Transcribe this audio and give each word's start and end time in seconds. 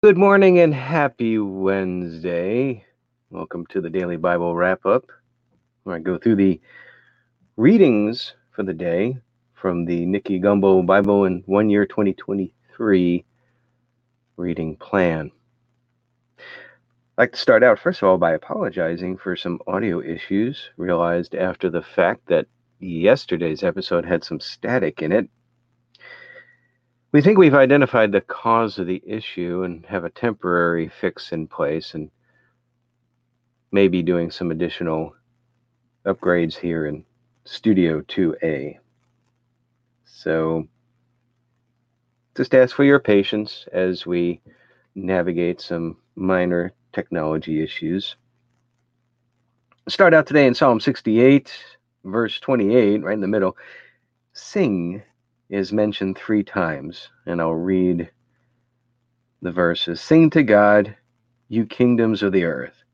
Good 0.00 0.16
morning 0.16 0.60
and 0.60 0.72
happy 0.72 1.40
Wednesday. 1.40 2.84
Welcome 3.30 3.66
to 3.70 3.80
the 3.80 3.90
Daily 3.90 4.16
Bible 4.16 4.54
Wrap 4.54 4.86
Up, 4.86 5.06
where 5.82 5.96
I 5.96 5.98
go 5.98 6.16
through 6.16 6.36
the 6.36 6.60
readings 7.56 8.32
for 8.52 8.62
the 8.62 8.74
day 8.74 9.18
from 9.54 9.86
the 9.86 10.06
Nicky 10.06 10.38
Gumbel 10.38 10.86
Bible 10.86 11.24
in 11.24 11.42
One 11.46 11.68
Year 11.68 11.84
2023 11.84 13.24
reading 14.36 14.76
plan. 14.76 15.32
I'd 16.38 16.44
like 17.18 17.32
to 17.32 17.38
start 17.38 17.64
out, 17.64 17.80
first 17.80 18.00
of 18.00 18.08
all, 18.08 18.18
by 18.18 18.34
apologizing 18.34 19.16
for 19.16 19.34
some 19.34 19.58
audio 19.66 20.00
issues. 20.00 20.70
Realized 20.76 21.34
after 21.34 21.70
the 21.70 21.82
fact 21.82 22.28
that 22.28 22.46
yesterday's 22.78 23.64
episode 23.64 24.06
had 24.06 24.22
some 24.22 24.38
static 24.38 25.02
in 25.02 25.10
it. 25.10 25.28
We 27.10 27.22
think 27.22 27.38
we've 27.38 27.54
identified 27.54 28.12
the 28.12 28.20
cause 28.20 28.78
of 28.78 28.86
the 28.86 29.02
issue 29.06 29.62
and 29.62 29.84
have 29.86 30.04
a 30.04 30.10
temporary 30.10 30.90
fix 31.00 31.32
in 31.32 31.46
place 31.46 31.94
and 31.94 32.10
maybe 33.72 34.02
doing 34.02 34.30
some 34.30 34.50
additional 34.50 35.14
upgrades 36.04 36.54
here 36.54 36.86
in 36.86 37.06
Studio 37.46 38.02
2A. 38.02 38.76
So 40.04 40.68
just 42.36 42.54
ask 42.54 42.76
for 42.76 42.84
your 42.84 43.00
patience 43.00 43.66
as 43.72 44.04
we 44.04 44.42
navigate 44.94 45.62
some 45.62 45.96
minor 46.14 46.72
technology 46.92 47.62
issues. 47.62 48.16
Start 49.88 50.12
out 50.12 50.26
today 50.26 50.46
in 50.46 50.54
Psalm 50.54 50.78
68, 50.78 51.50
verse 52.04 52.38
28, 52.38 53.02
right 53.02 53.14
in 53.14 53.20
the 53.22 53.26
middle. 53.26 53.56
Sing 54.34 55.02
is 55.50 55.72
mentioned 55.72 56.16
three 56.16 56.42
times, 56.42 57.08
and 57.26 57.40
I'll 57.40 57.54
read 57.54 58.10
the 59.40 59.52
verses. 59.52 60.00
Sing 60.00 60.30
to 60.30 60.42
God, 60.42 60.96
you 61.48 61.64
kingdoms 61.64 62.22
of 62.22 62.32
the 62.32 62.44
earth. 62.44 62.84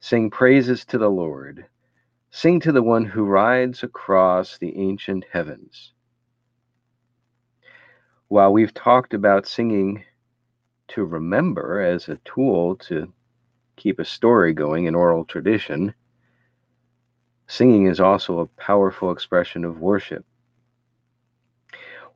Sing 0.00 0.30
praises 0.30 0.84
to 0.86 0.98
the 0.98 1.10
Lord. 1.10 1.66
Sing 2.30 2.60
to 2.60 2.72
the 2.72 2.82
one 2.82 3.04
who 3.04 3.24
rides 3.24 3.82
across 3.82 4.58
the 4.58 4.76
ancient 4.76 5.24
heavens. 5.30 5.92
While 8.28 8.52
we've 8.52 8.74
talked 8.74 9.14
about 9.14 9.46
singing 9.46 10.04
to 10.88 11.04
remember 11.04 11.80
as 11.80 12.08
a 12.08 12.18
tool 12.24 12.76
to 12.76 13.12
keep 13.76 14.00
a 14.00 14.04
story 14.04 14.52
going 14.52 14.86
in 14.86 14.94
oral 14.94 15.24
tradition, 15.24 15.94
singing 17.46 17.86
is 17.86 18.00
also 18.00 18.40
a 18.40 18.46
powerful 18.46 19.12
expression 19.12 19.64
of 19.64 19.80
worship. 19.80 20.24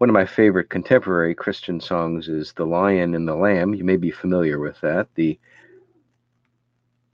One 0.01 0.09
of 0.09 0.15
my 0.15 0.25
favorite 0.25 0.71
contemporary 0.71 1.35
Christian 1.35 1.79
songs 1.79 2.27
is 2.27 2.55
The 2.55 2.65
Lion 2.65 3.15
and 3.15 3.29
the 3.29 3.35
Lamb. 3.35 3.75
You 3.75 3.85
may 3.85 3.99
be 3.99 4.11
familiar 4.11 4.59
with 4.59 4.81
that. 4.81 5.09
The 5.15 5.39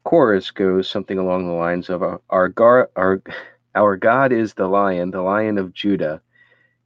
chorus 0.04 0.52
goes 0.52 0.88
something 0.88 1.18
along 1.18 1.48
the 1.48 1.54
lines 1.54 1.90
of 1.90 2.04
our, 2.30 2.48
gar, 2.48 2.88
our, 2.94 3.20
our 3.74 3.96
God 3.96 4.30
is 4.30 4.54
the 4.54 4.68
lion, 4.68 5.10
the 5.10 5.20
lion 5.20 5.58
of 5.58 5.72
Judah. 5.72 6.22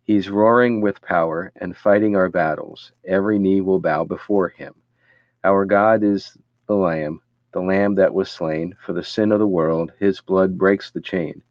He's 0.03 0.31
roaring 0.31 0.81
with 0.81 1.03
power 1.03 1.53
and 1.57 1.77
fighting 1.77 2.17
our 2.17 2.31
battles. 2.31 2.93
Every 3.07 3.39
knee 3.39 3.61
will 3.61 3.79
bow 3.79 4.05
before 4.05 4.49
him. 4.49 4.73
Our 5.45 5.67
God 5.67 6.03
is 6.03 6.35
the 6.67 6.77
lamb, 6.77 7.21
the 7.53 7.61
lamb 7.61 7.97
that 7.97 8.15
was 8.15 8.31
slain 8.31 8.75
for 8.87 8.95
the 8.95 9.05
sin 9.05 9.33
of 9.33 9.39
the 9.39 9.47
world. 9.47 9.93
His 9.99 10.23
blood 10.23 10.57
breaks 10.57 10.91
the 10.91 11.03
chain. 11.03 11.43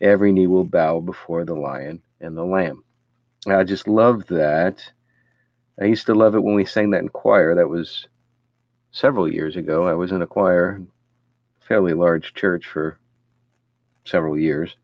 Every 0.00 0.30
knee 0.30 0.46
will 0.46 0.62
bow 0.62 1.00
before 1.00 1.44
the 1.44 1.56
lion 1.56 2.04
and 2.20 2.36
the 2.36 2.44
lamb. 2.44 2.84
I 3.52 3.64
just 3.64 3.88
love 3.88 4.26
that. 4.28 4.82
I 5.80 5.84
used 5.86 6.06
to 6.06 6.14
love 6.14 6.34
it 6.34 6.42
when 6.42 6.54
we 6.54 6.64
sang 6.64 6.90
that 6.90 7.02
in 7.02 7.08
choir. 7.08 7.54
That 7.54 7.68
was 7.68 8.06
several 8.92 9.30
years 9.30 9.56
ago. 9.56 9.86
I 9.86 9.94
was 9.94 10.12
in 10.12 10.22
a 10.22 10.26
choir, 10.26 10.80
fairly 11.60 11.94
large 11.94 12.34
church 12.34 12.66
for 12.66 12.98
several 14.04 14.38
years. 14.38 14.76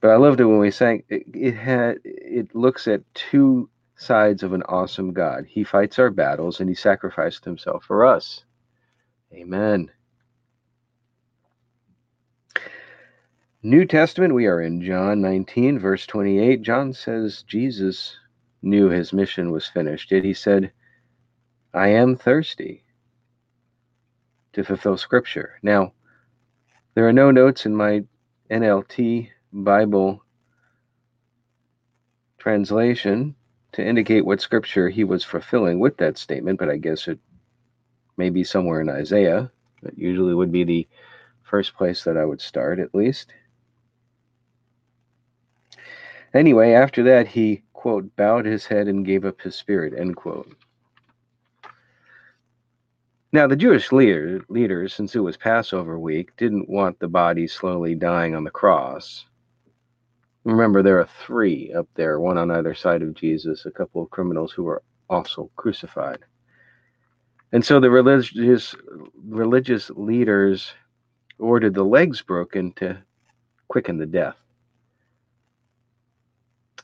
But 0.00 0.10
I 0.10 0.16
loved 0.16 0.40
it 0.40 0.44
when 0.46 0.58
we 0.58 0.70
sang. 0.70 1.04
It, 1.08 1.24
it 1.32 1.54
had 1.54 1.98
it 2.04 2.54
looks 2.54 2.88
at 2.88 3.02
two 3.14 3.70
sides 3.96 4.42
of 4.42 4.52
an 4.52 4.62
awesome 4.64 5.12
God. 5.12 5.46
He 5.48 5.64
fights 5.64 5.98
our 5.98 6.10
battles 6.10 6.60
and 6.60 6.68
he 6.68 6.74
sacrificed 6.74 7.44
himself 7.44 7.84
for 7.84 8.04
us. 8.04 8.44
Amen. 9.32 9.90
New 13.64 13.84
Testament, 13.84 14.34
we 14.34 14.46
are 14.46 14.60
in 14.60 14.82
John 14.82 15.20
19, 15.20 15.78
verse 15.78 16.04
28. 16.06 16.62
John 16.62 16.92
says 16.92 17.44
Jesus 17.44 18.16
knew 18.60 18.88
his 18.88 19.12
mission 19.12 19.52
was 19.52 19.68
finished. 19.68 20.10
Yet 20.10 20.24
he 20.24 20.34
said, 20.34 20.72
I 21.72 21.86
am 21.90 22.16
thirsty 22.16 22.82
to 24.54 24.64
fulfill 24.64 24.96
Scripture. 24.96 25.60
Now, 25.62 25.92
there 26.94 27.06
are 27.06 27.12
no 27.12 27.30
notes 27.30 27.64
in 27.64 27.76
my 27.76 28.02
NLT 28.50 29.28
Bible 29.52 30.24
translation 32.38 33.36
to 33.74 33.86
indicate 33.86 34.26
what 34.26 34.40
Scripture 34.40 34.88
he 34.88 35.04
was 35.04 35.22
fulfilling 35.22 35.78
with 35.78 35.96
that 35.98 36.18
statement, 36.18 36.58
but 36.58 36.68
I 36.68 36.78
guess 36.78 37.06
it 37.06 37.20
may 38.16 38.28
be 38.28 38.42
somewhere 38.42 38.80
in 38.80 38.88
Isaiah. 38.88 39.52
That 39.84 39.96
usually 39.96 40.34
would 40.34 40.50
be 40.50 40.64
the 40.64 40.88
first 41.44 41.76
place 41.76 42.02
that 42.02 42.16
I 42.16 42.24
would 42.24 42.40
start, 42.40 42.80
at 42.80 42.92
least. 42.92 43.32
Anyway, 46.34 46.72
after 46.72 47.02
that, 47.02 47.28
he, 47.28 47.62
quote, 47.72 48.14
bowed 48.16 48.46
his 48.46 48.66
head 48.66 48.88
and 48.88 49.04
gave 49.04 49.24
up 49.24 49.40
his 49.40 49.54
spirit, 49.54 49.92
end 49.96 50.16
quote. 50.16 50.54
Now, 53.32 53.46
the 53.46 53.56
Jewish 53.56 53.92
leader, 53.92 54.42
leaders, 54.48 54.94
since 54.94 55.14
it 55.14 55.20
was 55.20 55.36
Passover 55.36 55.98
week, 55.98 56.36
didn't 56.36 56.68
want 56.68 56.98
the 56.98 57.08
body 57.08 57.46
slowly 57.46 57.94
dying 57.94 58.34
on 58.34 58.44
the 58.44 58.50
cross. 58.50 59.24
Remember, 60.44 60.82
there 60.82 60.98
are 61.00 61.08
three 61.24 61.72
up 61.72 61.88
there, 61.94 62.20
one 62.20 62.36
on 62.36 62.50
either 62.50 62.74
side 62.74 63.02
of 63.02 63.14
Jesus, 63.14 63.64
a 63.64 63.70
couple 63.70 64.02
of 64.02 64.10
criminals 64.10 64.52
who 64.52 64.64
were 64.64 64.82
also 65.08 65.50
crucified. 65.56 66.18
And 67.52 67.64
so 67.64 67.78
the 67.80 67.90
religious 67.90 68.74
religious 69.24 69.90
leaders 69.90 70.72
ordered 71.38 71.74
the 71.74 71.84
legs 71.84 72.22
broken 72.22 72.72
to 72.72 72.98
quicken 73.68 73.98
the 73.98 74.06
death. 74.06 74.41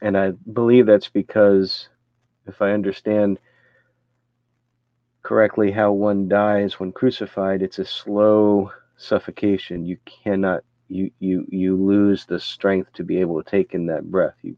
And 0.01 0.17
I 0.17 0.31
believe 0.31 0.87
that's 0.87 1.09
because, 1.09 1.89
if 2.47 2.63
I 2.63 2.71
understand 2.71 3.39
correctly, 5.23 5.71
how 5.71 5.93
one 5.93 6.29
dies 6.29 6.79
when 6.79 6.93
crucified, 6.93 7.63
it's 7.63 7.79
a 7.79 7.85
slow 7.85 8.71
suffocation. 8.97 9.85
You 9.85 9.99
cannot, 10.07 10.63
you, 10.89 11.11
you, 11.19 11.47
you 11.49 11.77
lose 11.77 12.25
the 12.27 12.39
strength 12.39 12.93
to 12.95 13.05
be 13.05 13.19
able 13.21 13.43
to 13.43 13.51
take 13.51 13.75
in 13.75 13.87
that 13.87 14.11
breath. 14.11 14.37
You 14.43 14.57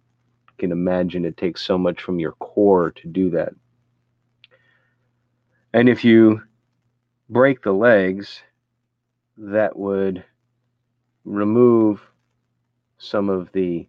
can 0.59 0.73
imagine 0.73 1.25
it 1.25 1.37
takes 1.37 1.63
so 1.63 1.79
much 1.79 2.03
from 2.03 2.19
your 2.19 2.33
core 2.33 2.91
to 2.91 3.09
do 3.09 3.31
that. 3.31 3.53
And 5.73 5.89
if 5.89 6.05
you 6.05 6.43
break 7.29 7.63
the 7.63 7.73
legs, 7.73 8.43
that 9.39 9.77
would 9.77 10.25
remove 11.25 12.03
some 12.99 13.31
of 13.31 13.51
the 13.53 13.87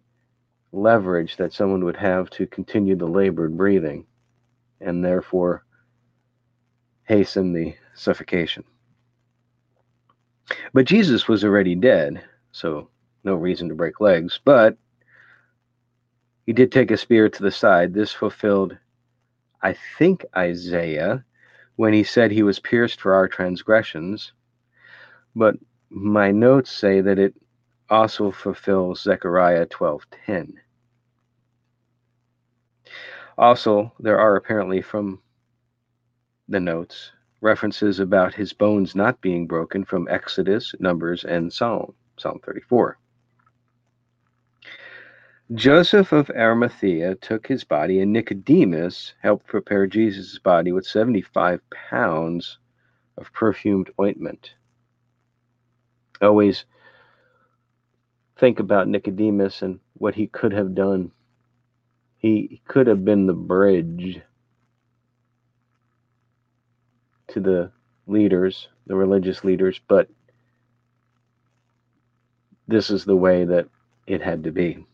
leverage 0.72 1.36
that 1.36 1.52
someone 1.52 1.84
would 1.84 1.96
have 1.96 2.30
to 2.30 2.46
continue 2.46 2.96
the 2.96 3.06
labored 3.06 3.56
breathing 3.56 4.06
and 4.80 5.04
therefore 5.04 5.64
hasten 7.04 7.52
the 7.52 7.74
suffocation. 7.94 8.64
But 10.72 10.86
Jesus 10.86 11.28
was 11.28 11.44
already 11.44 11.74
dead, 11.74 12.22
so 12.50 12.88
no 13.24 13.34
reason 13.34 13.68
to 13.68 13.74
break 13.74 14.00
legs, 14.00 14.40
but 14.44 14.76
he 16.46 16.52
did 16.52 16.72
take 16.72 16.90
a 16.90 16.96
spear 16.96 17.28
to 17.28 17.42
the 17.42 17.50
side. 17.50 17.94
This 17.94 18.12
fulfilled, 18.12 18.76
I 19.62 19.76
think, 19.98 20.24
Isaiah 20.36 21.24
when 21.76 21.92
he 21.92 22.04
said 22.04 22.30
he 22.30 22.42
was 22.42 22.58
pierced 22.58 23.00
for 23.00 23.14
our 23.14 23.28
transgressions, 23.28 24.32
but 25.34 25.56
my 25.90 26.30
notes 26.30 26.70
say 26.70 27.00
that 27.00 27.18
it 27.18 27.34
also 27.88 28.30
fulfills 28.30 29.02
Zechariah 29.02 29.66
12:10. 29.66 30.54
Also, 33.38 33.92
there 33.98 34.18
are 34.18 34.36
apparently 34.36 34.82
from 34.82 35.20
the 36.48 36.60
notes 36.60 37.12
references 37.40 37.98
about 37.98 38.34
his 38.34 38.52
bones 38.52 38.94
not 38.94 39.20
being 39.20 39.46
broken 39.46 39.84
from 39.84 40.06
Exodus, 40.08 40.74
Numbers, 40.78 41.24
and 41.24 41.52
Psalm, 41.52 41.92
Psalm 42.16 42.40
34. 42.44 42.98
Joseph 45.54 46.12
of 46.12 46.30
Arimathea 46.30 47.16
took 47.16 47.46
his 47.46 47.64
body, 47.64 48.00
and 48.00 48.12
Nicodemus 48.12 49.12
helped 49.20 49.46
prepare 49.46 49.86
Jesus' 49.86 50.38
body 50.38 50.72
with 50.72 50.86
75 50.86 51.60
pounds 51.90 52.58
of 53.18 53.32
perfumed 53.32 53.90
ointment. 54.00 54.54
Always 56.22 56.64
think 58.36 58.60
about 58.60 58.88
Nicodemus 58.88 59.62
and 59.62 59.80
what 59.94 60.14
he 60.14 60.26
could 60.26 60.52
have 60.52 60.74
done. 60.74 61.10
He 62.22 62.62
could 62.68 62.86
have 62.86 63.04
been 63.04 63.26
the 63.26 63.34
bridge 63.34 64.20
to 67.28 67.40
the 67.40 67.72
leaders, 68.06 68.68
the 68.86 68.94
religious 68.94 69.42
leaders, 69.42 69.80
but 69.88 70.08
this 72.68 72.90
is 72.90 73.04
the 73.04 73.16
way 73.16 73.44
that 73.44 73.66
it 74.06 74.22
had 74.22 74.44
to 74.44 74.52
be. 74.52 74.86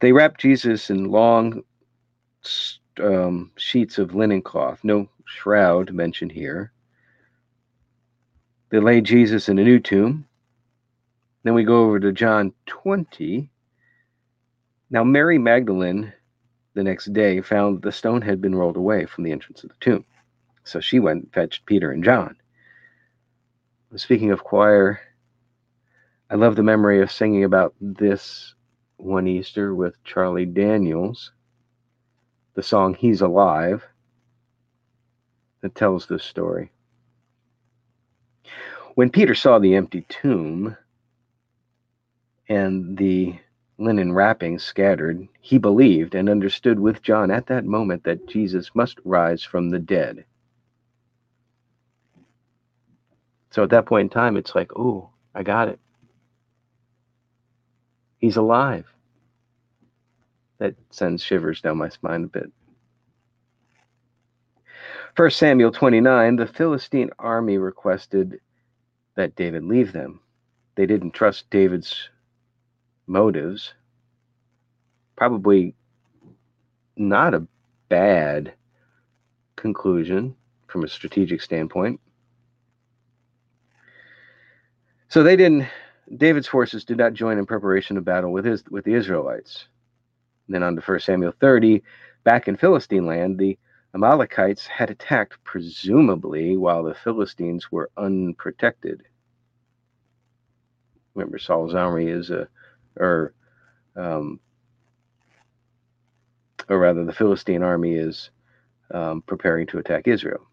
They 0.00 0.12
wrapped 0.12 0.40
Jesus 0.40 0.88
in 0.88 1.10
long 1.10 1.62
um, 3.02 3.50
sheets 3.56 3.98
of 3.98 4.14
linen 4.14 4.40
cloth, 4.40 4.80
no 4.82 5.08
shroud 5.26 5.92
mentioned 5.92 6.32
here. 6.32 6.72
They 8.70 8.80
laid 8.80 9.04
Jesus 9.04 9.50
in 9.50 9.58
a 9.58 9.64
new 9.64 9.80
tomb. 9.80 10.26
Then 11.42 11.52
we 11.52 11.64
go 11.64 11.84
over 11.84 12.00
to 12.00 12.12
John 12.12 12.54
20. 12.66 13.50
Now, 14.94 15.02
Mary 15.02 15.38
Magdalene, 15.38 16.12
the 16.74 16.84
next 16.84 17.12
day, 17.12 17.40
found 17.40 17.82
the 17.82 17.90
stone 17.90 18.22
had 18.22 18.40
been 18.40 18.54
rolled 18.54 18.76
away 18.76 19.06
from 19.06 19.24
the 19.24 19.32
entrance 19.32 19.64
of 19.64 19.70
the 19.70 19.76
tomb. 19.80 20.04
So 20.62 20.78
she 20.78 21.00
went 21.00 21.24
and 21.24 21.32
fetched 21.32 21.66
Peter 21.66 21.90
and 21.90 22.04
John. 22.04 22.36
Speaking 23.96 24.30
of 24.30 24.44
choir, 24.44 25.00
I 26.30 26.36
love 26.36 26.54
the 26.54 26.62
memory 26.62 27.02
of 27.02 27.10
singing 27.10 27.42
about 27.42 27.74
this 27.80 28.54
one 28.96 29.26
Easter 29.26 29.74
with 29.74 29.96
Charlie 30.04 30.46
Daniels, 30.46 31.32
the 32.54 32.62
song 32.62 32.94
He's 32.94 33.20
Alive, 33.20 33.84
that 35.62 35.74
tells 35.74 36.06
this 36.06 36.22
story. 36.22 36.70
When 38.94 39.10
Peter 39.10 39.34
saw 39.34 39.58
the 39.58 39.74
empty 39.74 40.06
tomb 40.08 40.76
and 42.48 42.96
the 42.96 43.40
linen 43.84 44.12
wrappings 44.12 44.62
scattered, 44.62 45.28
he 45.40 45.58
believed 45.58 46.14
and 46.14 46.28
understood 46.28 46.80
with 46.80 47.02
John 47.02 47.30
at 47.30 47.46
that 47.46 47.64
moment 47.64 48.04
that 48.04 48.26
Jesus 48.28 48.70
must 48.74 48.98
rise 49.04 49.42
from 49.42 49.70
the 49.70 49.78
dead. 49.78 50.24
So 53.50 53.62
at 53.62 53.70
that 53.70 53.86
point 53.86 54.06
in 54.06 54.08
time, 54.10 54.36
it's 54.36 54.54
like, 54.54 54.72
oh, 54.76 55.10
I 55.34 55.44
got 55.44 55.68
it. 55.68 55.78
He's 58.18 58.36
alive. 58.36 58.86
That 60.58 60.74
sends 60.90 61.22
shivers 61.22 61.60
down 61.60 61.78
my 61.78 61.88
spine 61.88 62.24
a 62.24 62.26
bit. 62.26 62.50
1 65.16 65.30
Samuel 65.30 65.70
29, 65.70 66.36
the 66.36 66.46
Philistine 66.46 67.10
army 67.18 67.58
requested 67.58 68.40
that 69.14 69.36
David 69.36 69.62
leave 69.62 69.92
them. 69.92 70.20
They 70.74 70.86
didn't 70.86 71.12
trust 71.12 71.48
David's 71.50 72.08
motives. 73.06 73.74
Probably 75.16 75.74
not 76.96 77.34
a 77.34 77.46
bad 77.88 78.54
conclusion 79.56 80.34
from 80.66 80.84
a 80.84 80.88
strategic 80.88 81.40
standpoint. 81.40 82.00
So 85.08 85.22
they 85.22 85.36
didn't 85.36 85.68
David's 86.16 86.48
forces 86.48 86.84
did 86.84 86.98
not 86.98 87.14
join 87.14 87.38
in 87.38 87.46
preparation 87.46 87.96
of 87.96 88.04
battle 88.04 88.32
with 88.32 88.44
his 88.44 88.64
with 88.70 88.84
the 88.84 88.94
Israelites. 88.94 89.66
And 90.46 90.54
then 90.54 90.62
on 90.62 90.76
to 90.76 90.82
1 90.82 91.00
Samuel 91.00 91.32
30, 91.40 91.82
back 92.24 92.48
in 92.48 92.56
Philistine 92.56 93.06
land, 93.06 93.38
the 93.38 93.58
Amalekites 93.94 94.66
had 94.66 94.90
attacked, 94.90 95.42
presumably 95.44 96.56
while 96.56 96.82
the 96.82 96.94
Philistines 96.94 97.70
were 97.70 97.90
unprotected. 97.96 99.04
Remember, 101.14 101.38
Saul's 101.38 101.74
army 101.74 102.08
is 102.08 102.30
a, 102.30 102.48
or, 102.96 103.34
um, 103.96 104.40
or 106.68 106.78
rather, 106.78 107.04
the 107.04 107.12
Philistine 107.12 107.62
army 107.62 107.94
is 107.94 108.30
um, 108.92 109.22
preparing 109.22 109.66
to 109.68 109.78
attack 109.78 110.08
Israel. 110.08 110.46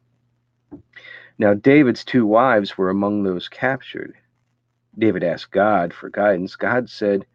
Now, 1.37 1.53
David's 1.53 2.05
two 2.05 2.25
wives 2.25 2.77
were 2.77 2.89
among 2.89 3.23
those 3.23 3.49
captured. 3.49 4.13
David 4.97 5.23
asked 5.23 5.51
God 5.51 5.93
for 5.93 6.09
guidance. 6.09 6.55
God 6.55 6.89
said 6.89 7.25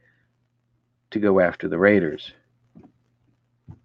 to 1.11 1.19
go 1.19 1.41
after 1.41 1.69
the 1.69 1.79
raiders. 1.79 2.33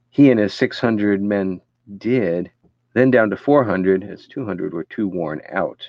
He 0.09 0.29
and 0.29 0.39
his 0.39 0.53
600 0.53 1.21
men 1.21 1.61
did, 1.97 2.51
then 2.93 3.11
down 3.11 3.29
to 3.29 3.37
400, 3.37 4.03
as 4.03 4.27
200 4.27 4.73
were 4.73 4.83
too 4.83 5.07
worn 5.07 5.41
out. 5.49 5.87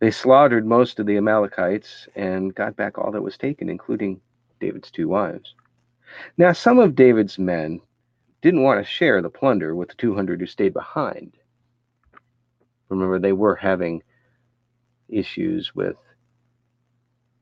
They 0.00 0.10
slaughtered 0.10 0.66
most 0.66 0.98
of 0.98 1.06
the 1.06 1.18
Amalekites 1.18 2.08
and 2.16 2.54
got 2.54 2.74
back 2.74 2.98
all 2.98 3.12
that 3.12 3.22
was 3.22 3.36
taken, 3.36 3.68
including 3.68 4.20
David's 4.58 4.90
two 4.90 5.08
wives. 5.08 5.54
Now, 6.38 6.52
some 6.52 6.78
of 6.78 6.94
David's 6.94 7.38
men 7.38 7.80
didn't 8.40 8.62
want 8.62 8.84
to 8.84 8.90
share 8.90 9.20
the 9.20 9.30
plunder 9.30 9.74
with 9.74 9.90
the 9.90 9.94
200 9.96 10.40
who 10.40 10.46
stayed 10.46 10.72
behind. 10.72 11.36
Remember, 12.88 13.18
they 13.18 13.32
were 13.32 13.54
having 13.54 14.02
issues 15.08 15.74
with 15.74 15.96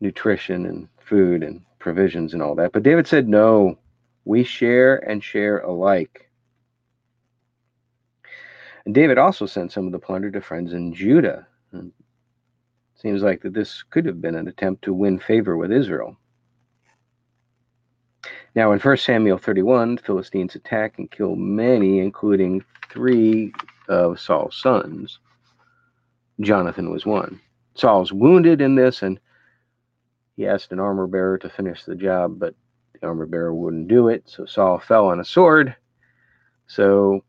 nutrition 0.00 0.66
and 0.66 0.88
food 0.98 1.42
and 1.42 1.62
provisions 1.78 2.34
and 2.34 2.42
all 2.42 2.56
that. 2.56 2.72
But 2.72 2.82
David 2.82 3.06
said, 3.06 3.28
no, 3.28 3.78
we 4.24 4.42
share 4.42 4.96
and 5.08 5.22
share 5.22 5.60
alike. 5.60 6.28
And 8.84 8.94
David 8.94 9.18
also 9.18 9.46
sent 9.46 9.72
some 9.72 9.86
of 9.86 9.92
the 9.92 9.98
plunder 9.98 10.30
to 10.30 10.40
friends 10.40 10.72
in 10.72 10.92
Judah. 10.92 11.46
And 11.72 11.92
seems 13.00 13.22
like 13.22 13.42
that 13.42 13.54
this 13.54 13.82
could 13.84 14.06
have 14.06 14.20
been 14.20 14.34
an 14.34 14.48
attempt 14.48 14.82
to 14.82 14.92
win 14.92 15.18
favor 15.18 15.56
with 15.56 15.72
Israel. 15.72 16.16
Now, 18.54 18.72
in 18.72 18.80
1 18.80 18.96
Samuel 18.96 19.38
31, 19.38 19.96
the 19.96 20.02
Philistines 20.02 20.56
attack 20.56 20.98
and 20.98 21.10
kill 21.10 21.36
many, 21.36 22.00
including 22.00 22.64
three 22.90 23.52
of 23.88 24.18
Saul's 24.18 24.56
sons. 24.56 25.20
Jonathan 26.40 26.90
was 26.90 27.06
one. 27.06 27.40
Saul's 27.74 28.12
wounded 28.12 28.60
in 28.60 28.74
this, 28.74 29.02
and 29.02 29.20
he 30.36 30.46
asked 30.46 30.72
an 30.72 30.80
armor 30.80 31.06
bearer 31.06 31.38
to 31.38 31.48
finish 31.48 31.84
the 31.84 31.94
job, 31.94 32.38
but 32.38 32.54
the 32.94 33.06
armor 33.06 33.26
bearer 33.26 33.54
wouldn't 33.54 33.86
do 33.86 34.08
it. 34.08 34.24
So 34.26 34.44
Saul 34.44 34.80
fell 34.80 35.06
on 35.06 35.20
a 35.20 35.24
sword. 35.24 35.76
So, 36.66 37.24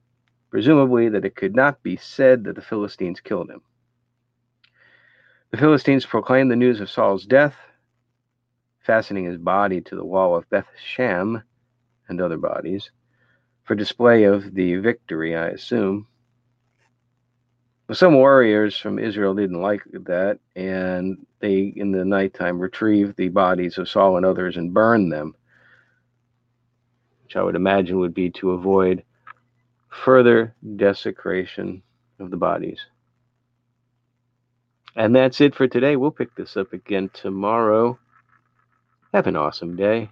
presumably, 0.49 1.09
that 1.09 1.25
it 1.25 1.35
could 1.35 1.55
not 1.55 1.81
be 1.83 1.95
said 1.95 2.43
that 2.45 2.55
the 2.55 2.61
Philistines 2.61 3.19
killed 3.19 3.51
him. 3.51 3.61
The 5.51 5.57
Philistines 5.57 6.05
proclaimed 6.05 6.51
the 6.51 6.55
news 6.55 6.79
of 6.79 6.91
Saul's 6.91 7.25
death, 7.25 7.55
fastening 8.81 9.25
his 9.25 9.37
body 9.37 9.81
to 9.81 9.95
the 9.95 10.05
wall 10.05 10.35
of 10.35 10.49
Beth 10.49 10.67
Shan 10.77 11.43
and 12.07 12.21
other 12.21 12.37
bodies 12.37 12.91
for 13.63 13.73
display 13.73 14.25
of 14.25 14.53
the 14.53 14.75
victory, 14.75 15.35
I 15.35 15.47
assume. 15.47 16.07
But 17.87 17.97
Some 17.97 18.13
warriors 18.13 18.77
from 18.77 18.99
Israel 18.99 19.33
didn't 19.33 19.61
like 19.61 19.81
that, 19.91 20.39
and 20.55 21.25
they, 21.39 21.73
in 21.75 21.91
the 21.91 22.05
nighttime, 22.05 22.59
retrieved 22.59 23.17
the 23.17 23.29
bodies 23.29 23.79
of 23.79 23.89
Saul 23.89 24.17
and 24.17 24.25
others 24.27 24.57
and 24.57 24.73
burned 24.73 25.11
them, 25.11 25.33
which 27.23 27.35
I 27.35 27.41
would 27.41 27.55
imagine 27.55 27.97
would 27.97 28.13
be 28.13 28.29
to 28.31 28.51
avoid 28.51 29.03
further 29.89 30.53
desecration 30.75 31.81
of 32.19 32.29
the 32.29 32.37
bodies. 32.37 32.79
And 34.95 35.15
that's 35.15 35.41
it 35.41 35.55
for 35.55 35.67
today. 35.67 35.95
We'll 35.95 36.11
pick 36.11 36.35
this 36.35 36.57
up 36.57 36.73
again 36.73 37.09
tomorrow. 37.13 37.99
Have 39.13 39.27
an 39.27 39.35
awesome 39.35 39.75
day. 39.75 40.09